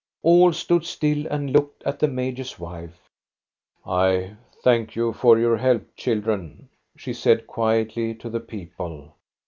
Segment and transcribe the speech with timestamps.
[0.23, 3.07] All stood still and looked at the major's wife."
[3.85, 9.13] I thank you for your help, children," she said quietly to the people.